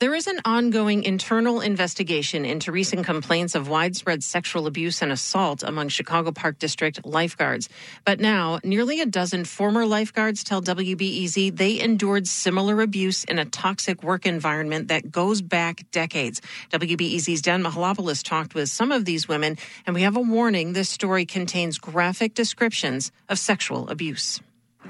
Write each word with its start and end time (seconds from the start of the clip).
There 0.00 0.14
is 0.14 0.26
an 0.28 0.40
ongoing 0.46 1.02
internal 1.02 1.60
investigation 1.60 2.46
into 2.46 2.72
recent 2.72 3.04
complaints 3.04 3.54
of 3.54 3.68
widespread 3.68 4.24
sexual 4.24 4.66
abuse 4.66 5.02
and 5.02 5.12
assault 5.12 5.62
among 5.62 5.90
Chicago 5.90 6.32
Park 6.32 6.58
District 6.58 7.04
lifeguards. 7.04 7.68
But 8.06 8.18
now, 8.18 8.60
nearly 8.64 9.02
a 9.02 9.04
dozen 9.04 9.44
former 9.44 9.84
lifeguards 9.84 10.42
tell 10.42 10.62
WBEZ 10.62 11.54
they 11.54 11.78
endured 11.78 12.26
similar 12.26 12.80
abuse 12.80 13.24
in 13.24 13.38
a 13.38 13.44
toxic 13.44 14.02
work 14.02 14.24
environment 14.24 14.88
that 14.88 15.12
goes 15.12 15.42
back 15.42 15.84
decades. 15.90 16.40
WBEZ's 16.70 17.42
Dan 17.42 17.62
Mihalopoulos 17.62 18.24
talked 18.24 18.54
with 18.54 18.70
some 18.70 18.92
of 18.92 19.04
these 19.04 19.28
women, 19.28 19.58
and 19.84 19.94
we 19.94 20.00
have 20.00 20.16
a 20.16 20.20
warning 20.20 20.72
this 20.72 20.88
story 20.88 21.26
contains 21.26 21.76
graphic 21.76 22.32
descriptions 22.32 23.12
of 23.28 23.38
sexual 23.38 23.90
abuse. 23.90 24.40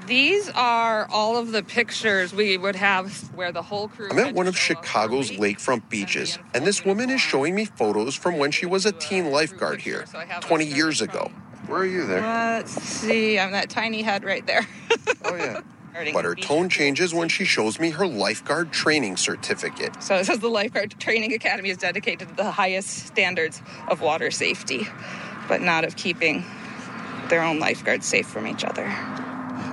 These 0.07 0.49
are 0.49 1.07
all 1.09 1.37
of 1.37 1.51
the 1.51 1.63
pictures 1.63 2.33
we 2.33 2.57
would 2.57 2.75
have 2.75 3.33
where 3.35 3.51
the 3.51 3.61
whole 3.61 3.87
crew. 3.87 4.09
I'm 4.11 4.19
at 4.19 4.33
one 4.33 4.47
of 4.47 4.57
Chicago's 4.57 5.31
lakefront 5.31 5.89
beaches, 5.89 6.39
and 6.53 6.65
this 6.65 6.83
woman 6.83 7.09
is 7.09 7.21
showing 7.21 7.55
me 7.55 7.65
photos 7.65 8.15
from 8.15 8.37
when 8.37 8.51
she 8.51 8.65
was 8.65 8.85
a 8.85 8.91
teen 8.91 9.31
lifeguard 9.31 9.81
here 9.81 10.05
20 10.41 10.65
years 10.65 11.01
ago. 11.01 11.31
Where 11.67 11.81
are 11.81 11.85
you 11.85 12.05
there? 12.05 12.21
Let's 12.21 12.71
see, 12.71 13.39
I'm 13.39 13.51
that 13.51 13.69
tiny 13.69 14.01
head 14.01 14.23
right 14.23 14.45
there. 14.45 14.67
oh, 15.23 15.35
yeah. 15.35 15.61
But 16.13 16.23
her 16.23 16.35
tone 16.35 16.69
changes 16.69 17.13
when 17.13 17.27
she 17.27 17.43
shows 17.43 17.77
me 17.77 17.89
her 17.89 18.07
lifeguard 18.07 18.71
training 18.71 19.17
certificate. 19.17 20.01
So 20.01 20.15
it 20.15 20.25
says 20.25 20.39
the 20.39 20.49
Lifeguard 20.49 20.95
Training 20.99 21.33
Academy 21.33 21.69
is 21.69 21.77
dedicated 21.77 22.29
to 22.29 22.33
the 22.33 22.49
highest 22.49 23.07
standards 23.07 23.61
of 23.89 23.99
water 23.99 24.31
safety, 24.31 24.87
but 25.49 25.61
not 25.61 25.83
of 25.83 25.97
keeping 25.97 26.45
their 27.27 27.43
own 27.43 27.59
lifeguards 27.59 28.05
safe 28.05 28.25
from 28.25 28.47
each 28.47 28.63
other. 28.63 28.85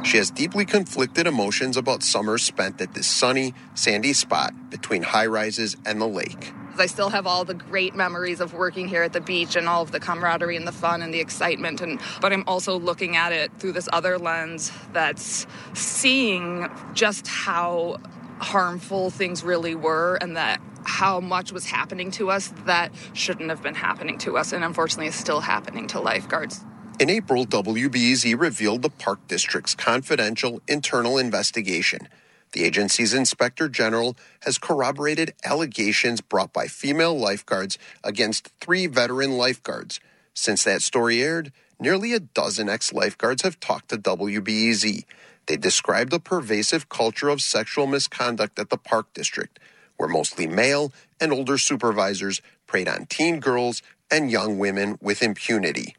She 0.05 0.16
has 0.16 0.30
deeply 0.30 0.65
conflicted 0.65 1.27
emotions 1.27 1.77
about 1.77 2.02
summers 2.02 2.43
spent 2.43 2.80
at 2.80 2.95
this 2.95 3.06
sunny, 3.06 3.55
sandy 3.75 4.12
spot 4.12 4.55
between 4.70 5.02
high 5.02 5.27
rises 5.27 5.77
and 5.84 6.01
the 6.01 6.06
lake. 6.06 6.52
I 6.79 6.87
still 6.87 7.11
have 7.11 7.27
all 7.27 7.45
the 7.45 7.55
great 7.55 7.95
memories 7.95 8.41
of 8.41 8.55
working 8.55 8.89
here 8.89 9.03
at 9.03 9.12
the 9.12 9.20
beach 9.20 9.56
and 9.56 9.69
all 9.69 9.83
of 9.83 9.91
the 9.91 9.98
camaraderie 9.98 10.56
and 10.56 10.67
the 10.67 10.72
fun 10.72 11.03
and 11.03 11.12
the 11.12 11.20
excitement 11.20 11.81
and 11.81 12.00
but 12.20 12.33
I'm 12.33 12.45
also 12.47 12.78
looking 12.78 13.17
at 13.17 13.33
it 13.33 13.50
through 13.59 13.72
this 13.72 13.89
other 13.92 14.17
lens 14.17 14.70
that's 14.92 15.47
seeing 15.75 16.69
just 16.94 17.27
how 17.27 17.97
harmful 18.39 19.11
things 19.11 19.42
really 19.42 19.75
were 19.75 20.17
and 20.20 20.37
that 20.37 20.61
how 20.84 21.20
much 21.20 21.53
was 21.53 21.67
happening 21.67 22.11
to 22.12 22.31
us 22.31 22.53
that 22.65 22.92
shouldn't 23.12 23.50
have 23.50 23.62
been 23.62 23.75
happening 23.75 24.17
to 24.19 24.39
us 24.39 24.53
and 24.53 24.65
unfortunately 24.65 25.09
is 25.09 25.15
still 25.15 25.41
happening 25.41 25.87
to 25.89 26.00
lifeguards. 26.00 26.65
In 26.98 27.10
April, 27.10 27.46
WBEZ 27.46 28.36
revealed 28.36 28.82
the 28.82 28.91
Park 28.91 29.28
District's 29.28 29.77
confidential 29.77 30.60
internal 30.66 31.16
investigation. 31.16 32.08
The 32.50 32.64
agency's 32.64 33.14
inspector 33.14 33.68
general 33.68 34.16
has 34.41 34.58
corroborated 34.58 35.32
allegations 35.44 36.20
brought 36.20 36.52
by 36.52 36.66
female 36.66 37.16
lifeguards 37.16 37.78
against 38.02 38.50
three 38.60 38.88
veteran 38.88 39.36
lifeguards. 39.36 40.00
Since 40.34 40.64
that 40.64 40.82
story 40.82 41.22
aired, 41.22 41.52
nearly 41.78 42.14
a 42.14 42.20
dozen 42.20 42.69
ex 42.69 42.92
lifeguards 42.92 43.42
have 43.42 43.60
talked 43.60 43.91
to 43.91 43.96
WBEZ. 43.96 45.04
They 45.46 45.56
described 45.56 46.12
a 46.12 46.19
pervasive 46.19 46.88
culture 46.88 47.28
of 47.28 47.41
sexual 47.41 47.86
misconduct 47.86 48.58
at 48.58 48.70
the 48.70 48.76
Park 48.76 49.14
District, 49.14 49.60
where 49.98 50.08
mostly 50.08 50.48
male 50.48 50.92
and 51.20 51.32
older 51.32 51.58
supervisors 51.58 52.42
preyed 52.66 52.88
on 52.88 53.06
teen 53.06 53.38
girls 53.38 53.82
and 54.10 54.32
young 54.32 54.58
women 54.58 54.98
with 55.00 55.22
impunity. 55.22 55.94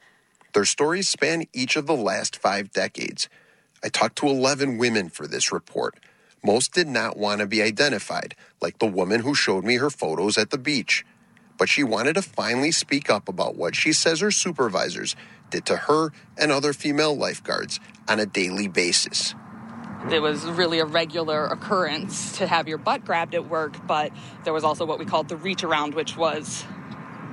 Their 0.60 0.66
stories 0.66 1.08
span 1.08 1.46
each 1.54 1.78
of 1.78 1.88
the 1.88 1.96
last 1.96 2.36
five 2.36 2.74
decades. 2.74 3.30
I 3.82 3.88
talked 3.88 4.18
to 4.18 4.28
11 4.28 4.78
women 4.78 5.08
for 5.08 5.26
this 5.26 5.54
report. 5.54 5.96
Most 6.44 6.74
did 6.74 6.90
not 6.90 7.16
want 7.16 7.40
to 7.40 7.48
be 7.48 7.62
identified, 7.62 8.36
like 8.60 8.78
the 8.78 8.86
woman 8.86 9.22
who 9.22 9.34
showed 9.34 9.64
me 9.64 9.78
her 9.78 9.90
photos 9.90 10.38
at 10.38 10.50
the 10.50 10.58
beach. 10.58 11.06
But 11.58 11.70
she 11.70 11.82
wanted 11.82 12.16
to 12.16 12.22
finally 12.22 12.74
speak 12.74 13.10
up 13.10 13.30
about 13.30 13.56
what 13.56 13.74
she 13.74 13.94
says 13.94 14.20
her 14.20 14.32
supervisors 14.32 15.16
did 15.50 15.66
to 15.68 15.78
her 15.78 16.12
and 16.38 16.52
other 16.52 16.73
female 16.73 17.16
lifeguards 17.16 17.80
on 18.10 18.20
a 18.20 18.26
daily 18.26 18.67
basis. 18.67 19.36
It 20.12 20.22
was 20.22 20.44
really 20.44 20.80
a 20.80 20.86
regular 20.86 21.45
occurrence 21.45 22.38
to 22.39 22.48
have 22.48 22.67
your 22.67 22.80
butt 22.80 23.06
grabbed 23.06 23.33
at 23.33 23.48
work, 23.48 23.88
but 23.88 24.12
there 24.44 24.52
was 24.52 24.66
also 24.66 24.86
what 24.86 25.00
we 25.00 25.06
called 25.06 25.30
the 25.30 25.38
reach 25.38 25.64
around, 25.64 25.94
which 25.94 26.17
was 26.17 26.66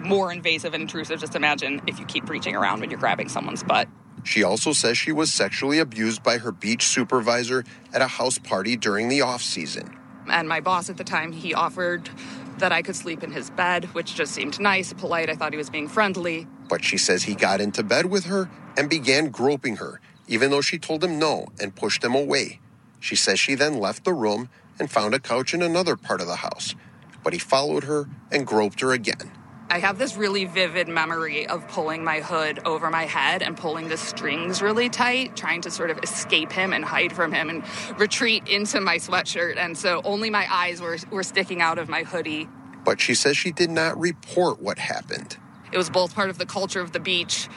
more 0.07 0.33
invasive 0.33 0.75
and 0.75 0.83
intrusive. 0.83 1.21
Just 1.21 1.35
imagine 1.35 1.83
if 1.87 1.99
you 1.99 2.07
keep 2.07 2.29
reaching 2.29 2.57
around 2.57 2.81
when 2.81 2.91
you're 2.91 3.01
grabbing 3.01 3.29
someone's 3.29 3.63
butt. 3.63 3.89
She 4.25 4.43
also 4.43 4.73
says 4.73 4.99
she 4.99 5.13
was 5.13 5.33
sexually 5.33 5.79
abused 5.79 6.23
by 6.23 6.39
her 6.39 6.51
beach 6.51 6.85
supervisor 6.85 7.65
at 7.93 8.03
a 8.03 8.09
house 8.09 8.39
party 8.39 8.77
during 8.77 9.09
the 9.09 9.21
off 9.21 9.43
season. 9.43 9.97
And 10.29 10.49
my 10.49 10.61
boss 10.61 10.91
at 10.91 10.97
the 10.97 11.05
time, 11.05 11.31
he 11.31 11.55
offered 11.55 12.11
that 12.59 12.73
I 12.73 12.83
could 12.83 12.97
sleep 12.97 13.23
in 13.23 13.31
his 13.31 13.51
bed, 13.51 13.85
which 13.95 14.15
just 14.15 14.33
seemed 14.33 14.59
nice, 14.59 14.93
polite. 14.93 15.31
I 15.31 15.35
thought 15.37 15.53
he 15.53 15.57
was 15.57 15.71
being 15.71 15.89
friendly. 15.89 16.49
But 16.69 16.83
she 16.83 16.99
says 16.99 17.23
he 17.23 17.35
got 17.35 17.61
into 17.61 17.83
bed 17.83 18.07
with 18.07 18.25
her 18.25 18.51
and 18.77 18.91
began 18.91 19.29
groping 19.29 19.77
her, 19.77 20.01
even 20.27 20.51
though 20.51 20.61
she 20.61 20.79
told 20.79 21.05
him 21.05 21.19
no 21.19 21.47
and 21.61 21.77
pushed 21.77 22.03
him 22.03 22.15
away. 22.15 22.61
She 22.99 23.15
says 23.15 23.39
she 23.39 23.55
then 23.55 23.79
left 23.79 24.05
the 24.05 24.15
room 24.15 24.49
and 24.79 24.91
found 24.91 25.15
a 25.15 25.21
couch 25.21 25.55
in 25.55 25.63
another 25.63 25.97
part 25.97 26.21
of 26.21 26.27
the 26.27 26.37
house. 26.37 26.75
But 27.23 27.33
he 27.33 27.39
followed 27.39 27.85
her 27.85 28.09
and 28.33 28.47
groped 28.47 28.81
her 28.81 28.93
again. 28.93 29.31
I 29.69 29.81
have 29.81 29.99
this 29.99 30.17
really 30.17 30.45
vivid 30.45 30.87
memory 30.87 31.47
of 31.47 31.67
pulling 31.67 32.05
my 32.05 32.21
hood 32.21 32.61
over 32.65 32.89
my 32.89 33.05
head 33.05 33.43
and 33.43 33.57
pulling 33.57 33.89
the 33.89 33.97
strings 33.97 34.63
really 34.63 34.89
tight, 34.89 35.37
trying 35.37 35.63
to 35.63 35.73
sort 35.73 35.91
of 35.91 35.99
escape 36.05 36.53
him 36.53 36.73
and 36.73 36.85
hide 36.85 37.13
from 37.13 37.33
him 37.33 37.51
and 37.51 37.65
retreat 37.99 38.47
into 38.47 38.81
my 38.81 38.99
sweatshirt. 38.99 39.57
And 39.57 39.77
so 39.77 40.03
only 40.05 40.31
my 40.31 40.47
eyes 40.49 40.81
were, 40.81 40.99
were 41.11 41.25
sticking 41.25 41.61
out 41.61 41.79
of 41.79 41.89
my 41.89 42.05
hoodie. 42.05 42.49
But 42.85 43.01
she 43.01 43.15
says 43.15 43.37
she 43.37 43.51
did 43.51 43.71
not 43.71 43.99
report 43.99 44.63
what 44.63 44.79
happened. 44.79 45.37
It 45.73 45.79
was 45.79 45.91
both 45.91 46.15
part 46.15 46.31
of 46.31 46.39
the 46.39 46.47
culture 46.47 46.81
of 46.81 46.93
the 46.93 47.01
beach 47.01 47.49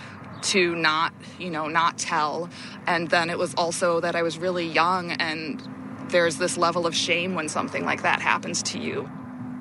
to 0.42 0.76
not, 0.76 1.14
you 1.38 1.52
know, 1.52 1.68
not 1.68 2.00
tell. 2.00 2.50
And 2.88 3.12
then 3.12 3.30
it 3.30 3.38
was 3.38 3.54
also 3.54 4.00
that 4.00 4.16
I 4.16 4.24
was 4.24 4.40
really 4.40 4.66
young 4.66 5.12
and 5.12 5.62
there's 6.10 6.38
this 6.38 6.58
level 6.58 6.88
of 6.88 6.96
shame 6.96 7.36
when 7.36 7.50
something 7.50 7.86
like 7.86 8.02
that 8.02 8.20
happens 8.20 8.64
to 8.64 8.80
you. 8.80 9.08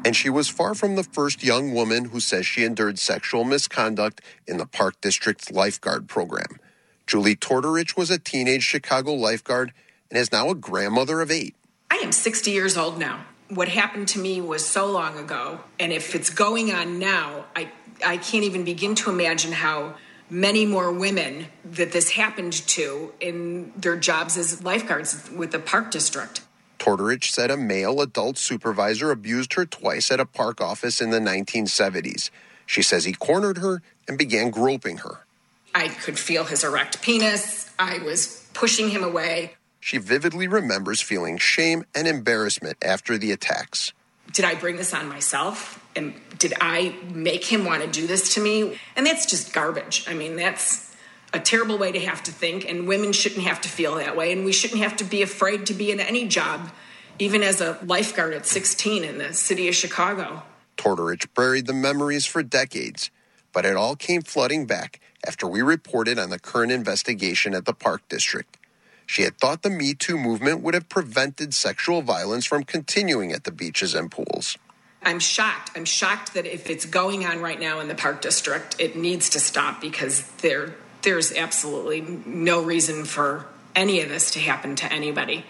And 0.08 0.16
she 0.16 0.30
was 0.30 0.48
far 0.48 0.74
from 0.74 0.96
the 0.96 1.04
first 1.04 1.42
young 1.42 1.74
woman 1.74 2.06
who 2.06 2.18
says 2.18 2.46
she 2.46 2.64
endured 2.64 2.98
sexual 2.98 3.44
misconduct 3.44 4.22
in 4.46 4.56
the 4.56 4.64
Park 4.64 4.98
District's 5.02 5.50
lifeguard 5.50 6.08
program. 6.08 6.58
Julie 7.06 7.36
Tortorich 7.36 7.94
was 7.94 8.10
a 8.10 8.18
teenage 8.18 8.62
Chicago 8.62 9.12
lifeguard 9.12 9.74
and 10.08 10.18
is 10.18 10.32
now 10.32 10.48
a 10.48 10.54
grandmother 10.54 11.20
of 11.20 11.30
eight. 11.30 11.54
I 11.90 11.96
am 11.96 12.12
60 12.12 12.50
years 12.50 12.78
old 12.78 12.98
now. 12.98 13.26
What 13.50 13.68
happened 13.68 14.08
to 14.08 14.18
me 14.18 14.40
was 14.40 14.64
so 14.64 14.90
long 14.90 15.18
ago, 15.18 15.60
and 15.78 15.92
if 15.92 16.14
it's 16.14 16.30
going 16.30 16.72
on 16.72 16.98
now, 16.98 17.44
I, 17.54 17.70
I 18.02 18.16
can't 18.16 18.44
even 18.44 18.64
begin 18.64 18.94
to 18.94 19.10
imagine 19.10 19.52
how 19.52 19.96
many 20.30 20.64
more 20.64 20.90
women 20.90 21.48
that 21.66 21.92
this 21.92 22.12
happened 22.12 22.54
to 22.68 23.12
in 23.20 23.74
their 23.76 23.96
jobs 23.96 24.38
as 24.38 24.64
lifeguards 24.64 25.30
with 25.30 25.52
the 25.52 25.58
park 25.58 25.90
district. 25.90 26.40
Tortorich 26.88 27.30
said 27.30 27.50
a 27.50 27.56
male 27.56 28.00
adult 28.00 28.38
supervisor 28.38 29.10
abused 29.10 29.52
her 29.54 29.66
twice 29.66 30.10
at 30.10 30.20
a 30.20 30.24
park 30.24 30.62
office 30.62 31.02
in 31.02 31.10
the 31.10 31.20
1970s. 31.20 32.30
She 32.64 32.80
says 32.80 33.04
he 33.04 33.12
cornered 33.12 33.58
her 33.58 33.82
and 34.08 34.16
began 34.16 34.48
groping 34.48 34.98
her. 34.98 35.26
I 35.74 35.88
could 35.88 36.18
feel 36.18 36.44
his 36.44 36.64
erect 36.64 37.02
penis. 37.02 37.70
I 37.78 37.98
was 37.98 38.48
pushing 38.54 38.88
him 38.88 39.04
away. 39.04 39.56
She 39.80 39.98
vividly 39.98 40.48
remembers 40.48 41.02
feeling 41.02 41.36
shame 41.36 41.84
and 41.94 42.08
embarrassment 42.08 42.78
after 42.82 43.18
the 43.18 43.32
attacks. 43.32 43.92
Did 44.32 44.46
I 44.46 44.54
bring 44.54 44.76
this 44.76 44.94
on 44.94 45.10
myself? 45.10 45.84
And 45.94 46.14
did 46.38 46.54
I 46.58 46.96
make 47.12 47.44
him 47.44 47.66
want 47.66 47.82
to 47.82 47.88
do 47.88 48.06
this 48.06 48.34
to 48.34 48.40
me? 48.40 48.78
And 48.96 49.04
that's 49.04 49.26
just 49.26 49.52
garbage. 49.52 50.06
I 50.08 50.14
mean, 50.14 50.36
that's 50.36 50.87
a 51.32 51.40
terrible 51.40 51.78
way 51.78 51.92
to 51.92 52.00
have 52.00 52.22
to 52.24 52.32
think, 52.32 52.68
and 52.68 52.88
women 52.88 53.12
shouldn't 53.12 53.42
have 53.42 53.60
to 53.62 53.68
feel 53.68 53.96
that 53.96 54.16
way, 54.16 54.32
and 54.32 54.44
we 54.44 54.52
shouldn't 54.52 54.80
have 54.80 54.96
to 54.96 55.04
be 55.04 55.22
afraid 55.22 55.66
to 55.66 55.74
be 55.74 55.90
in 55.90 56.00
any 56.00 56.26
job, 56.26 56.70
even 57.18 57.42
as 57.42 57.60
a 57.60 57.78
lifeguard 57.84 58.34
at 58.34 58.46
16 58.46 59.04
in 59.04 59.18
the 59.18 59.34
city 59.34 59.68
of 59.68 59.74
Chicago. 59.74 60.42
Tortorich 60.76 61.26
buried 61.34 61.66
the 61.66 61.74
memories 61.74 62.24
for 62.24 62.42
decades, 62.42 63.10
but 63.52 63.66
it 63.66 63.76
all 63.76 63.96
came 63.96 64.22
flooding 64.22 64.66
back 64.66 65.00
after 65.26 65.46
we 65.46 65.60
reported 65.60 66.18
on 66.18 66.30
the 66.30 66.38
current 66.38 66.72
investigation 66.72 67.54
at 67.54 67.64
the 67.64 67.74
Park 67.74 68.02
District. 68.08 68.56
She 69.04 69.22
had 69.22 69.38
thought 69.38 69.62
the 69.62 69.70
Me 69.70 69.94
Too 69.94 70.18
movement 70.18 70.60
would 70.60 70.74
have 70.74 70.88
prevented 70.88 71.54
sexual 71.54 72.02
violence 72.02 72.44
from 72.46 72.62
continuing 72.64 73.32
at 73.32 73.44
the 73.44 73.50
beaches 73.50 73.94
and 73.94 74.10
pools. 74.10 74.56
I'm 75.02 75.18
shocked. 75.18 75.70
I'm 75.74 75.84
shocked 75.84 76.34
that 76.34 76.46
if 76.46 76.68
it's 76.68 76.84
going 76.84 77.24
on 77.24 77.40
right 77.40 77.58
now 77.58 77.80
in 77.80 77.88
the 77.88 77.94
Park 77.94 78.20
District, 78.20 78.76
it 78.78 78.96
needs 78.96 79.30
to 79.30 79.40
stop 79.40 79.80
because 79.80 80.22
they're 80.42 80.74
there's 81.02 81.32
absolutely 81.32 82.00
no 82.00 82.62
reason 82.62 83.04
for 83.04 83.46
any 83.74 84.00
of 84.00 84.08
this 84.08 84.30
to 84.32 84.40
happen 84.40 84.76
to 84.76 84.92
anybody. 84.92 85.44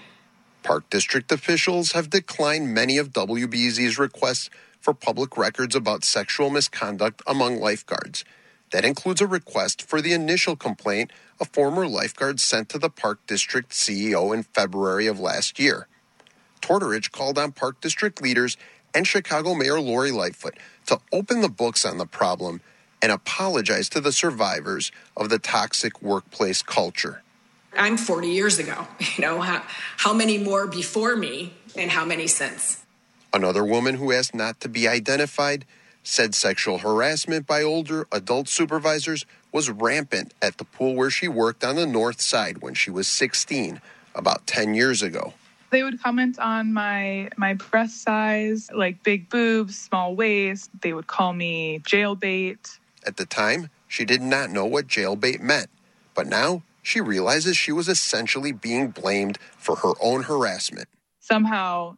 Park 0.62 0.90
District 0.90 1.30
officials 1.32 1.92
have 1.92 2.10
declined 2.10 2.74
many 2.74 2.98
of 2.98 3.12
WBEZ's 3.12 3.98
requests 3.98 4.50
for 4.80 4.92
public 4.92 5.36
records 5.36 5.74
about 5.74 6.04
sexual 6.04 6.50
misconduct 6.50 7.22
among 7.26 7.58
lifeguards. 7.58 8.24
That 8.70 8.84
includes 8.84 9.20
a 9.20 9.26
request 9.26 9.82
for 9.82 10.02
the 10.02 10.12
initial 10.12 10.56
complaint 10.56 11.10
a 11.40 11.44
former 11.44 11.86
lifeguard 11.86 12.38
sent 12.40 12.68
to 12.70 12.78
the 12.78 12.90
Park 12.90 13.26
District 13.26 13.70
CEO 13.70 14.34
in 14.34 14.42
February 14.42 15.06
of 15.06 15.18
last 15.18 15.58
year. 15.58 15.88
Tortorich 16.60 17.12
called 17.12 17.38
on 17.38 17.52
Park 17.52 17.80
District 17.80 18.20
leaders 18.20 18.56
and 18.94 19.06
Chicago 19.06 19.54
Mayor 19.54 19.80
Lori 19.80 20.10
Lightfoot 20.10 20.58
to 20.86 21.00
open 21.12 21.40
the 21.40 21.48
books 21.48 21.84
on 21.84 21.98
the 21.98 22.06
problem 22.06 22.60
and 23.00 23.12
apologize 23.12 23.88
to 23.90 24.00
the 24.00 24.12
survivors 24.12 24.90
of 25.16 25.28
the 25.28 25.38
toxic 25.38 26.02
workplace 26.02 26.62
culture. 26.62 27.22
I'm 27.76 27.96
40 27.96 28.28
years 28.28 28.58
ago. 28.58 28.86
You 29.16 29.22
know, 29.22 29.40
how, 29.40 29.62
how 29.96 30.12
many 30.12 30.38
more 30.38 30.66
before 30.66 31.16
me 31.16 31.54
and 31.76 31.90
how 31.90 32.04
many 32.04 32.28
since? 32.28 32.84
Another 33.32 33.64
woman 33.64 33.96
who 33.96 34.12
asked 34.12 34.34
not 34.34 34.60
to 34.60 34.68
be 34.68 34.86
identified 34.86 35.64
said 36.04 36.34
sexual 36.34 36.78
harassment 36.78 37.46
by 37.46 37.62
older 37.62 38.06
adult 38.12 38.48
supervisors 38.48 39.26
was 39.52 39.70
rampant 39.70 40.34
at 40.40 40.58
the 40.58 40.64
pool 40.64 40.94
where 40.94 41.10
she 41.10 41.28
worked 41.28 41.64
on 41.64 41.76
the 41.76 41.86
north 41.86 42.20
side 42.20 42.58
when 42.58 42.74
she 42.74 42.90
was 42.90 43.08
16, 43.08 43.80
about 44.14 44.46
10 44.46 44.74
years 44.74 45.02
ago. 45.02 45.34
They 45.70 45.82
would 45.82 46.02
comment 46.02 46.38
on 46.38 46.72
my 46.72 47.28
my 47.36 47.54
breast 47.54 48.02
size, 48.02 48.70
like 48.74 49.02
big 49.02 49.28
boobs, 49.28 49.78
small 49.78 50.16
waist. 50.16 50.70
They 50.80 50.94
would 50.94 51.06
call 51.06 51.34
me 51.34 51.80
jailbait. 51.80 52.77
At 53.06 53.16
the 53.16 53.26
time, 53.26 53.70
she 53.86 54.04
did 54.04 54.22
not 54.22 54.50
know 54.50 54.66
what 54.66 54.86
jailbait 54.86 55.40
meant, 55.40 55.70
but 56.14 56.26
now 56.26 56.62
she 56.82 57.00
realizes 57.00 57.56
she 57.56 57.72
was 57.72 57.88
essentially 57.88 58.52
being 58.52 58.88
blamed 58.88 59.38
for 59.56 59.76
her 59.76 59.92
own 60.00 60.22
harassment. 60.22 60.88
Somehow, 61.20 61.96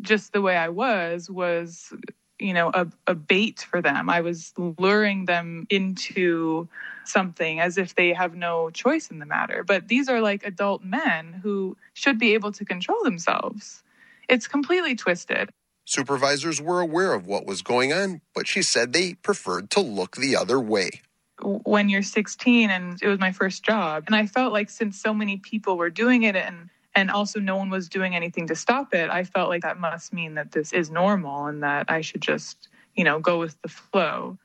just 0.00 0.32
the 0.32 0.40
way 0.40 0.56
I 0.56 0.68
was 0.68 1.30
was, 1.30 1.92
you 2.38 2.52
know, 2.52 2.70
a, 2.74 2.88
a 3.06 3.14
bait 3.14 3.60
for 3.60 3.80
them. 3.80 4.10
I 4.10 4.20
was 4.20 4.52
luring 4.56 5.26
them 5.26 5.66
into 5.70 6.68
something 7.04 7.60
as 7.60 7.78
if 7.78 7.94
they 7.94 8.12
have 8.12 8.34
no 8.34 8.70
choice 8.70 9.10
in 9.10 9.18
the 9.18 9.26
matter. 9.26 9.62
But 9.62 9.88
these 9.88 10.08
are 10.08 10.20
like 10.20 10.44
adult 10.44 10.82
men 10.82 11.40
who 11.42 11.76
should 11.92 12.18
be 12.18 12.34
able 12.34 12.52
to 12.52 12.64
control 12.64 13.02
themselves. 13.04 13.82
It's 14.28 14.48
completely 14.48 14.96
twisted. 14.96 15.50
Supervisors 15.84 16.62
were 16.62 16.80
aware 16.80 17.12
of 17.12 17.26
what 17.26 17.46
was 17.46 17.60
going 17.60 17.92
on, 17.92 18.22
but 18.34 18.48
she 18.48 18.62
said 18.62 18.92
they 18.92 19.14
preferred 19.14 19.70
to 19.72 19.80
look 19.80 20.16
the 20.16 20.34
other 20.34 20.58
way. 20.58 21.02
When 21.42 21.88
you're 21.88 22.02
16 22.02 22.70
and 22.70 22.98
it 23.02 23.08
was 23.08 23.18
my 23.18 23.32
first 23.32 23.62
job, 23.62 24.04
and 24.06 24.16
I 24.16 24.26
felt 24.26 24.52
like 24.52 24.70
since 24.70 25.00
so 25.00 25.12
many 25.12 25.36
people 25.38 25.76
were 25.76 25.90
doing 25.90 26.22
it 26.22 26.36
and 26.36 26.70
and 26.96 27.10
also 27.10 27.40
no 27.40 27.56
one 27.56 27.70
was 27.70 27.88
doing 27.88 28.14
anything 28.14 28.46
to 28.46 28.54
stop 28.54 28.94
it, 28.94 29.10
I 29.10 29.24
felt 29.24 29.48
like 29.48 29.62
that 29.62 29.80
must 29.80 30.12
mean 30.12 30.34
that 30.34 30.52
this 30.52 30.72
is 30.72 30.90
normal 30.90 31.46
and 31.46 31.60
that 31.64 31.86
I 31.88 32.02
should 32.02 32.22
just, 32.22 32.68
you 32.94 33.02
know, 33.02 33.18
go 33.18 33.40
with 33.40 33.60
the 33.62 33.68
flow. 33.68 34.38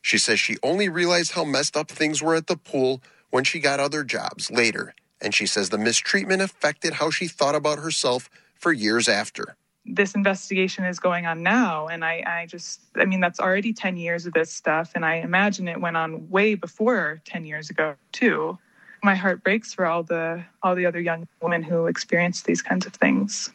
She 0.00 0.16
says 0.16 0.38
she 0.38 0.58
only 0.62 0.88
realized 0.88 1.32
how 1.32 1.42
messed 1.42 1.76
up 1.76 1.90
things 1.90 2.22
were 2.22 2.36
at 2.36 2.46
the 2.46 2.56
pool 2.56 3.02
when 3.30 3.42
she 3.42 3.58
got 3.58 3.80
other 3.80 4.04
jobs 4.04 4.48
later, 4.48 4.94
and 5.20 5.34
she 5.34 5.44
says 5.44 5.70
the 5.70 5.76
mistreatment 5.76 6.40
affected 6.40 6.94
how 6.94 7.10
she 7.10 7.26
thought 7.26 7.56
about 7.56 7.80
herself 7.80 8.30
for 8.54 8.72
years 8.72 9.08
after 9.08 9.56
this 9.84 10.14
investigation 10.14 10.84
is 10.84 10.98
going 10.98 11.26
on 11.26 11.42
now. 11.42 11.88
And 11.88 12.04
I, 12.04 12.22
I 12.26 12.46
just 12.46 12.80
i 12.96 13.04
mean 13.04 13.20
that's 13.20 13.40
already 13.40 13.72
10 13.72 13.96
years 13.96 14.26
of 14.26 14.32
this 14.32 14.52
stuff. 14.52 14.92
And 14.94 15.04
i 15.04 15.16
imagine 15.16 15.68
it 15.68 15.80
went 15.80 15.96
on 15.96 16.28
way 16.30 16.54
before 16.54 17.20
10 17.24 17.44
years 17.44 17.70
ago 17.70 17.94
too. 18.12 18.58
My 19.02 19.14
heart 19.14 19.44
breaks 19.44 19.72
for 19.72 19.86
all 19.86 20.02
the 20.02 20.44
all 20.62 20.74
the 20.74 20.86
other 20.86 21.00
young 21.00 21.26
women 21.40 21.62
who 21.62 21.86
experience 21.86 22.42
these 22.42 22.62
kinds 22.62 22.86
of 22.86 22.92
things. 22.94 23.50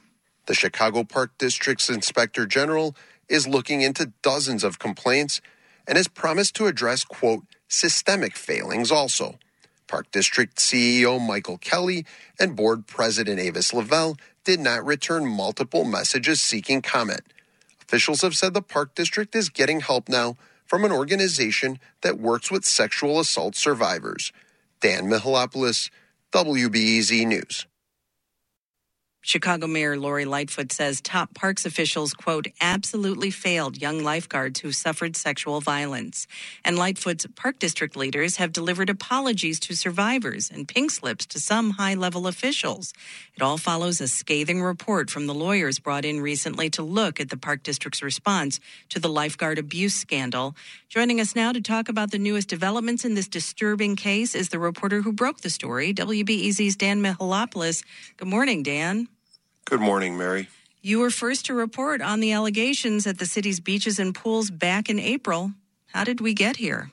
The 0.46 0.54
chicago 0.56 1.04
park 1.04 1.32
district's 1.38 1.90
inspector 1.90 2.46
general 2.46 2.96
is 3.30 3.48
looking 3.48 3.82
into 3.82 4.12
dozens 4.22 4.64
of 4.64 4.80
complaints 4.80 5.42
and 5.88 5.98
has 5.98 6.08
promised 6.08 6.56
to 6.56 6.68
address 6.68 7.04
quote 7.04 7.44
systemic 7.68 8.36
failings 8.36 8.92
also. 8.92 9.38
Park 9.88 10.10
District 10.12 10.56
CEO 10.58 11.22
Michael 11.22 11.58
Kelly 11.60 12.06
and 12.40 12.56
board 12.56 12.88
president 12.88 13.40
Avis 13.40 13.74
Lavelle 13.74 14.18
did 14.44 14.60
not 14.60 14.86
return 14.86 15.26
multiple 15.26 15.84
messages 15.84 16.42
seeking 16.42 16.82
comment. 16.82 17.22
Officials 17.82 18.22
have 18.22 18.36
said 18.36 18.54
the 18.54 18.62
Park 18.62 18.96
District 18.96 19.36
is 19.36 19.50
getting 19.50 19.82
help 19.82 20.10
now 20.10 20.36
from 20.66 20.84
an 20.84 20.92
organization 20.92 21.80
that 22.02 22.20
works 22.20 22.50
with 22.50 22.66
sexual 22.66 23.20
assault 23.20 23.56
survivors. 23.56 24.32
Dan 24.82 25.06
Mihalopoulos, 25.06 25.90
WBEZ 26.32 27.26
News. 27.28 27.66
Chicago 29.26 29.68
Mayor 29.68 29.98
Lori 29.98 30.26
Lightfoot 30.26 30.74
says 30.74 31.00
top 31.00 31.34
parks 31.34 31.66
officials, 31.66 32.14
quote, 32.14 32.48
absolutely 32.60 33.32
failed 33.32 33.82
young 33.82 34.04
lifeguards 34.04 34.60
who 34.60 34.74
suffered 34.74 35.16
sexual 35.16 35.62
violence. 35.62 36.28
And 36.66 36.78
Lightfoot's 36.78 37.26
park 37.34 37.58
district 37.58 37.96
leaders 37.96 38.36
have 38.36 38.52
delivered 38.52 38.90
apologies 38.90 39.62
to 39.62 39.76
survivors 39.76 40.52
and 40.52 40.68
pink 40.68 40.92
slips 40.92 41.26
to 41.28 41.40
some 41.40 41.72
high 41.72 41.94
level 41.94 42.28
officials. 42.28 42.94
It 43.34 43.42
all 43.42 43.58
follows 43.58 44.02
a 44.02 44.10
scathing 44.10 44.62
report 44.62 45.10
from 45.10 45.26
the 45.26 45.34
lawyers 45.34 45.80
brought 45.80 46.04
in 46.04 46.20
recently 46.20 46.70
to 46.72 46.84
look 46.84 47.22
at 47.22 47.30
the 47.30 47.38
park 47.38 47.64
district's 47.64 48.04
response 48.04 48.60
to 48.90 49.00
the 49.00 49.10
lifeguard 49.10 49.58
abuse 49.58 49.96
scandal. 49.96 50.54
Joining 50.90 51.22
us 51.22 51.34
now 51.34 51.54
to 51.54 51.62
talk 51.62 51.88
about 51.88 52.12
the 52.12 52.20
newest 52.20 52.50
developments 52.50 53.06
in 53.06 53.14
this 53.14 53.30
disturbing 53.30 53.96
case 53.96 54.36
is 54.36 54.50
the 54.50 54.60
reporter 54.60 55.02
who 55.02 55.14
broke 55.14 55.40
the 55.40 55.50
story, 55.50 55.94
WBEZ's 55.94 56.76
Dan 56.76 57.02
Mihalopoulos. 57.02 57.86
Good 58.18 58.28
morning, 58.28 58.64
Dan. 58.64 59.08
Good 59.66 59.80
morning, 59.80 60.18
Mary. 60.18 60.50
You 60.82 61.00
were 61.00 61.10
first 61.10 61.46
to 61.46 61.54
report 61.54 62.02
on 62.02 62.20
the 62.20 62.34
allegations 62.34 63.08
at 63.08 63.18
the 63.18 63.26
city's 63.26 63.62
beaches 63.62 63.98
and 63.98 64.14
pools 64.14 64.52
back 64.52 64.90
in 64.90 65.00
April. 65.00 65.54
How 65.88 66.04
did 66.04 66.20
we 66.20 66.34
get 66.34 66.58
here? 66.58 66.92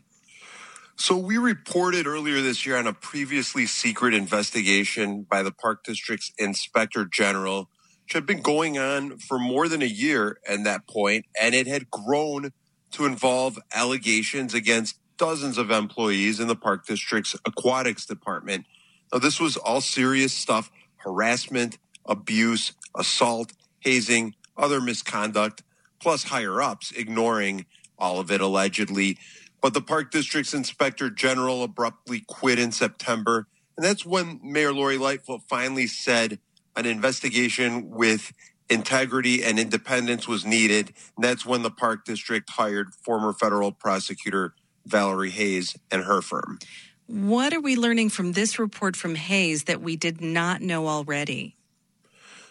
So, 0.95 1.17
we 1.17 1.37
reported 1.37 2.07
earlier 2.07 2.41
this 2.41 2.65
year 2.65 2.77
on 2.77 2.87
a 2.87 2.93
previously 2.93 3.67
secret 3.67 4.15
investigation 4.15 5.23
by 5.23 5.43
the 5.43 5.51
Park 5.51 5.83
District's 5.83 6.31
Inspector 6.39 7.05
General, 7.07 7.69
which 8.05 8.13
had 8.13 8.27
been 8.27 8.43
going 8.43 8.79
on 8.79 9.19
for 9.19 9.39
more 9.39 9.67
than 9.67 9.83
a 9.83 9.87
year 9.87 10.39
at 10.47 10.63
that 10.65 10.87
point, 10.87 11.25
and 11.41 11.55
it 11.55 11.67
had 11.67 11.91
grown 11.91 12.51
to 12.93 13.05
involve 13.05 13.59
allegations 13.75 14.55
against 14.55 14.99
dozens 15.17 15.59
of 15.59 15.71
employees 15.71 16.39
in 16.39 16.49
the 16.49 16.57
Park 16.57 16.87
District's 16.87 17.35
aquatics 17.45 18.07
department. 18.07 18.67
Now, 19.13 19.19
this 19.19 19.41
was 19.41 19.57
all 19.57 19.81
serious 19.81 20.33
stuff 20.33 20.71
harassment, 20.99 21.79
abuse, 22.07 22.73
assault, 22.97 23.53
hazing, 23.81 24.35
other 24.57 24.81
misconduct, 24.81 25.63
plus 26.01 26.25
higher 26.25 26.61
ups 26.61 26.93
ignoring 26.93 27.67
all 27.99 28.19
of 28.19 28.31
it 28.31 28.41
allegedly. 28.41 29.19
But 29.61 29.75
the 29.75 29.83
Park 29.83 30.11
District's 30.11 30.55
Inspector 30.55 31.09
General 31.11 31.63
abruptly 31.63 32.25
quit 32.27 32.59
in 32.59 32.73
September. 32.73 33.47
And 33.77 33.85
that's 33.85 34.07
when 34.07 34.41
Mayor 34.43 34.73
Lori 34.73 34.99
Lightfoot 34.99 35.43
finally 35.49 35.87
said 35.87 36.39
an 36.77 36.87
investigation 36.87 37.91
with 37.91 38.33
integrity 38.71 39.43
and 39.43 39.59
independence 39.59 40.27
was 40.27 40.47
needed. 40.47 40.95
And 41.17 41.25
that's 41.25 41.45
when 41.45 41.63
the 41.63 41.71
Park 41.71 42.05
District 42.05 42.49
hired 42.49 42.95
former 42.95 43.33
federal 43.33 43.73
prosecutor 43.73 44.55
Valerie 44.87 45.31
Hayes 45.31 45.77
and 45.91 46.05
her 46.05 46.23
firm. 46.23 46.59
What 47.07 47.53
are 47.53 47.61
we 47.61 47.77
learning 47.77 48.11
from 48.11 48.33
this 48.33 48.59
report 48.59 48.97
from 48.97 49.17
Hayes 49.17 49.65
that 49.65 49.83
we 49.83 49.97
did 49.97 50.21
not 50.21 50.63
know 50.63 50.87
already? 50.87 51.57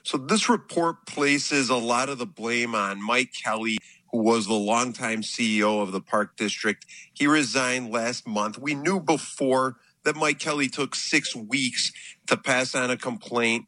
So 0.03 0.17
this 0.17 0.49
report 0.49 1.05
places 1.05 1.69
a 1.69 1.75
lot 1.75 2.09
of 2.09 2.17
the 2.17 2.25
blame 2.25 2.75
on 2.75 3.05
Mike 3.05 3.31
Kelly, 3.33 3.77
who 4.11 4.19
was 4.23 4.47
the 4.47 4.53
longtime 4.53 5.21
CEO 5.21 5.81
of 5.81 5.91
the 5.91 6.01
Park 6.01 6.37
District. 6.37 6.85
He 7.13 7.27
resigned 7.27 7.91
last 7.91 8.27
month. 8.27 8.57
We 8.57 8.73
knew 8.73 8.99
before 8.99 9.77
that 10.03 10.15
Mike 10.15 10.39
Kelly 10.39 10.69
took 10.69 10.95
six 10.95 11.35
weeks 11.35 11.91
to 12.27 12.37
pass 12.37 12.73
on 12.73 12.89
a 12.89 12.97
complaint 12.97 13.65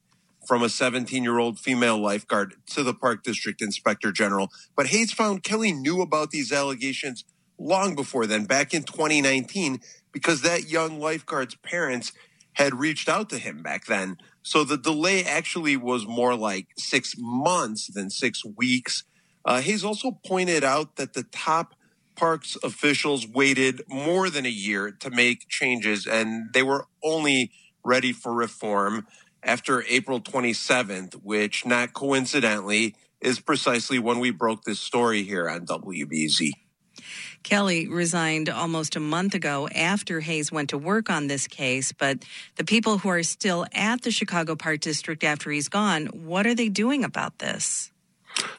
from 0.47 0.63
a 0.63 0.69
17 0.69 1.23
year 1.23 1.37
old 1.37 1.59
female 1.59 1.99
lifeguard 1.99 2.55
to 2.67 2.83
the 2.83 2.93
Park 2.93 3.23
District 3.23 3.61
Inspector 3.61 4.11
General. 4.11 4.49
But 4.75 4.87
Hayes 4.87 5.11
found 5.11 5.43
Kelly 5.43 5.71
knew 5.71 6.01
about 6.01 6.31
these 6.31 6.51
allegations 6.51 7.23
long 7.59 7.95
before 7.95 8.25
then, 8.25 8.45
back 8.45 8.73
in 8.73 8.83
2019, 8.83 9.81
because 10.11 10.41
that 10.41 10.69
young 10.69 10.99
lifeguard's 10.99 11.55
parents 11.55 12.11
had 12.53 12.79
reached 12.79 13.07
out 13.07 13.29
to 13.29 13.37
him 13.37 13.61
back 13.61 13.85
then. 13.85 14.17
So 14.43 14.63
the 14.63 14.77
delay 14.77 15.23
actually 15.23 15.77
was 15.77 16.07
more 16.07 16.35
like 16.35 16.67
six 16.77 17.15
months 17.17 17.87
than 17.87 18.09
six 18.09 18.43
weeks. 18.43 19.03
Uh, 19.45 19.61
Hayes 19.61 19.83
also 19.83 20.19
pointed 20.25 20.63
out 20.63 20.95
that 20.95 21.13
the 21.13 21.23
top 21.23 21.75
parks 22.15 22.57
officials 22.63 23.27
waited 23.27 23.81
more 23.87 24.29
than 24.29 24.45
a 24.45 24.49
year 24.49 24.91
to 24.91 25.09
make 25.09 25.47
changes, 25.47 26.05
and 26.05 26.53
they 26.53 26.63
were 26.63 26.87
only 27.03 27.51
ready 27.83 28.11
for 28.11 28.33
reform 28.33 29.07
after 29.43 29.83
April 29.89 30.19
27th, 30.19 31.15
which, 31.23 31.65
not 31.65 31.93
coincidentally, 31.93 32.95
is 33.21 33.39
precisely 33.39 33.99
when 33.99 34.19
we 34.19 34.31
broke 34.31 34.63
this 34.63 34.79
story 34.79 35.23
here 35.23 35.49
on 35.49 35.65
WBEZ. 35.65 36.51
Kelly 37.43 37.87
resigned 37.87 38.49
almost 38.49 38.95
a 38.95 38.99
month 38.99 39.33
ago 39.33 39.67
after 39.69 40.19
Hayes 40.19 40.51
went 40.51 40.69
to 40.69 40.77
work 40.77 41.09
on 41.09 41.27
this 41.27 41.47
case. 41.47 41.91
But 41.91 42.23
the 42.55 42.63
people 42.63 42.99
who 42.99 43.09
are 43.09 43.23
still 43.23 43.65
at 43.73 44.03
the 44.03 44.11
Chicago 44.11 44.55
Park 44.55 44.81
District 44.81 45.23
after 45.23 45.51
he's 45.51 45.69
gone, 45.69 46.07
what 46.07 46.45
are 46.45 46.55
they 46.55 46.69
doing 46.69 47.03
about 47.03 47.39
this? 47.39 47.91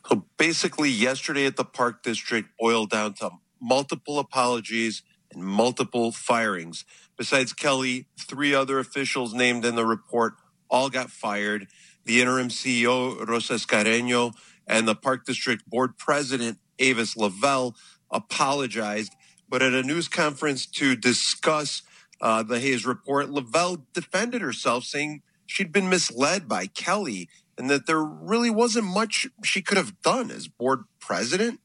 So 0.08 0.24
basically, 0.36 0.90
yesterday 0.90 1.46
at 1.46 1.56
the 1.56 1.64
Park 1.64 2.02
District 2.02 2.48
boiled 2.58 2.90
down 2.90 3.14
to 3.14 3.30
multiple 3.60 4.18
apologies 4.18 5.02
and 5.32 5.42
multiple 5.42 6.12
firings. 6.12 6.84
Besides 7.16 7.52
Kelly, 7.52 8.06
three 8.18 8.54
other 8.54 8.78
officials 8.78 9.32
named 9.32 9.64
in 9.64 9.76
the 9.76 9.86
report 9.86 10.34
all 10.68 10.90
got 10.90 11.10
fired. 11.10 11.68
The 12.04 12.20
interim 12.20 12.48
CEO, 12.48 13.26
Rosa 13.26 13.54
Escareño, 13.54 14.34
and 14.66 14.88
the 14.88 14.94
Park 14.94 15.24
District 15.24 15.68
Board 15.68 15.96
President, 15.98 16.58
Avis 16.78 17.16
Lavelle, 17.16 17.76
apologized. 18.12 19.14
But 19.48 19.62
at 19.62 19.72
a 19.72 19.82
news 19.82 20.08
conference 20.08 20.66
to 20.66 20.96
discuss 20.96 21.82
uh, 22.20 22.42
the 22.42 22.60
Hayes 22.60 22.86
report, 22.86 23.30
Lavelle 23.30 23.84
defended 23.92 24.40
herself, 24.40 24.84
saying 24.84 25.22
she'd 25.46 25.72
been 25.72 25.88
misled 25.88 26.48
by 26.48 26.66
Kelly 26.66 27.28
and 27.58 27.68
that 27.68 27.86
there 27.86 28.02
really 28.02 28.50
wasn't 28.50 28.86
much 28.86 29.26
she 29.44 29.62
could 29.62 29.76
have 29.76 30.00
done 30.02 30.30
as 30.30 30.48
board 30.48 30.84
president. 31.00 31.60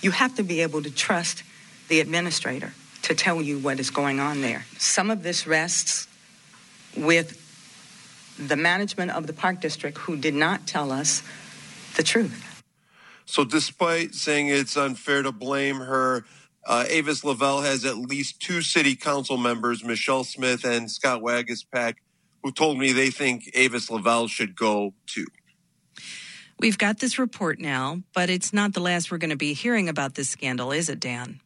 You 0.00 0.12
have 0.12 0.36
to 0.36 0.42
be 0.42 0.60
able 0.60 0.82
to 0.82 0.90
trust 0.90 1.42
the 1.88 2.00
administrator 2.00 2.72
to 3.02 3.14
tell 3.14 3.42
you 3.42 3.58
what 3.58 3.80
is 3.80 3.90
going 3.90 4.20
on 4.20 4.40
there. 4.40 4.64
Some 4.78 5.10
of 5.10 5.22
this 5.22 5.46
rests 5.46 6.08
with 6.96 7.40
the 8.38 8.56
management 8.56 9.10
of 9.10 9.26
the 9.26 9.32
park 9.32 9.60
district 9.60 9.98
who 9.98 10.16
did 10.16 10.34
not 10.34 10.66
tell 10.66 10.90
us 10.90 11.22
the 11.96 12.02
truth. 12.02 12.53
So, 13.26 13.44
despite 13.44 14.14
saying 14.14 14.48
it's 14.48 14.76
unfair 14.76 15.22
to 15.22 15.32
blame 15.32 15.76
her, 15.76 16.24
uh, 16.66 16.84
Avis 16.88 17.24
Lavelle 17.24 17.62
has 17.62 17.84
at 17.84 17.96
least 17.96 18.40
two 18.40 18.62
city 18.62 18.96
council 18.96 19.36
members, 19.36 19.84
Michele 19.84 20.24
Smith 20.24 20.64
and 20.64 20.90
Scott 20.90 21.20
Waguespack, 21.22 21.96
who 22.42 22.52
told 22.52 22.78
me 22.78 22.92
they 22.92 23.10
think 23.10 23.50
Avis 23.54 23.90
Lavelle 23.90 24.28
should 24.28 24.54
go 24.54 24.94
too. 25.06 25.26
We've 26.58 26.78
got 26.78 26.98
this 27.00 27.18
report 27.18 27.58
now, 27.58 28.02
but 28.14 28.30
it's 28.30 28.52
not 28.52 28.74
the 28.74 28.80
last 28.80 29.10
we're 29.10 29.18
going 29.18 29.30
to 29.30 29.36
be 29.36 29.54
hearing 29.54 29.88
about 29.88 30.14
this 30.14 30.28
scandal, 30.28 30.72
is 30.72 30.88
it, 30.88 31.00
Dan? 31.00 31.40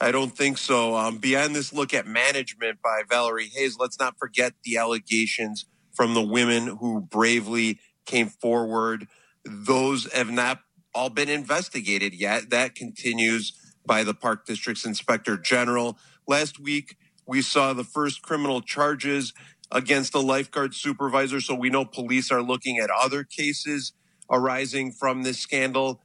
I 0.00 0.10
don't 0.10 0.36
think 0.36 0.58
so. 0.58 0.96
Um, 0.96 1.18
beyond 1.18 1.54
this 1.54 1.72
look 1.72 1.94
at 1.94 2.06
management 2.06 2.82
by 2.82 3.02
Valerie 3.08 3.50
Hayes, 3.54 3.76
let's 3.78 3.98
not 3.98 4.18
forget 4.18 4.52
the 4.64 4.76
allegations 4.76 5.64
from 5.92 6.14
the 6.14 6.22
women 6.22 6.66
who 6.66 7.00
bravely 7.00 7.78
came 8.04 8.28
forward. 8.28 9.06
Those 9.44 10.12
have 10.12 10.30
not 10.30 10.60
all 10.94 11.10
been 11.10 11.28
investigated 11.28 12.14
yet. 12.14 12.50
That 12.50 12.74
continues 12.74 13.52
by 13.84 14.04
the 14.04 14.14
Park 14.14 14.46
District's 14.46 14.84
Inspector 14.84 15.36
General. 15.38 15.98
Last 16.26 16.58
week, 16.58 16.96
we 17.26 17.42
saw 17.42 17.72
the 17.72 17.84
first 17.84 18.22
criminal 18.22 18.60
charges 18.60 19.32
against 19.70 20.12
the 20.12 20.22
lifeguard 20.22 20.74
supervisor. 20.74 21.40
So 21.40 21.54
we 21.54 21.70
know 21.70 21.84
police 21.84 22.30
are 22.30 22.42
looking 22.42 22.78
at 22.78 22.90
other 22.90 23.24
cases 23.24 23.92
arising 24.30 24.92
from 24.92 25.22
this 25.22 25.38
scandal. 25.38 26.00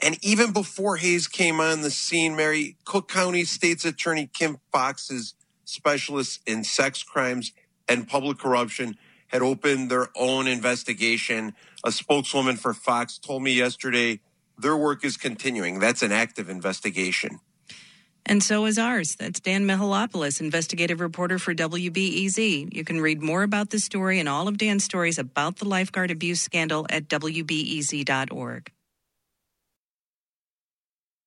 And 0.00 0.18
even 0.22 0.52
before 0.52 0.96
Hayes 0.96 1.28
came 1.28 1.60
on 1.60 1.82
the 1.82 1.90
scene, 1.90 2.34
Mary, 2.34 2.76
Cook 2.84 3.08
County 3.08 3.44
State's 3.44 3.84
Attorney 3.84 4.28
Kim 4.32 4.58
Foxx's 4.72 5.34
specialists 5.64 6.40
in 6.46 6.64
sex 6.64 7.02
crimes 7.02 7.52
and 7.88 8.08
public 8.08 8.38
corruption 8.38 8.96
had 9.28 9.42
opened 9.42 9.90
their 9.90 10.08
own 10.16 10.46
investigation. 10.46 11.54
A 11.84 11.92
spokeswoman 11.92 12.56
for 12.56 12.74
Foxx 12.74 13.18
told 13.18 13.42
me 13.42 13.52
yesterday 13.52 14.20
their 14.58 14.76
work 14.76 15.04
is 15.04 15.16
continuing. 15.16 15.78
That's 15.78 16.02
an 16.02 16.12
active 16.12 16.48
investigation. 16.48 17.40
And 18.24 18.42
so 18.42 18.66
is 18.66 18.78
ours. 18.78 19.16
That's 19.16 19.40
Dan 19.40 19.64
Mihalopoulos, 19.64 20.40
investigative 20.40 21.00
reporter 21.00 21.38
for 21.38 21.54
WBEZ. 21.54 22.72
You 22.72 22.84
can 22.84 23.00
read 23.00 23.20
more 23.20 23.42
about 23.42 23.70
this 23.70 23.84
story 23.84 24.20
and 24.20 24.28
all 24.28 24.46
of 24.46 24.58
Dan's 24.58 24.84
stories 24.84 25.18
about 25.18 25.56
the 25.56 25.66
lifeguard 25.66 26.10
abuse 26.10 26.40
scandal 26.40 26.86
at 26.88 27.08
WBEZ.org. 27.08 28.70